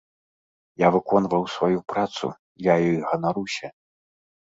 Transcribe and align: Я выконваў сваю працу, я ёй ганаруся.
Я 0.83 0.87
выконваў 0.95 1.43
сваю 1.55 1.79
працу, 1.93 2.25
я 2.71 2.79
ёй 2.89 2.97
ганаруся. 3.11 3.67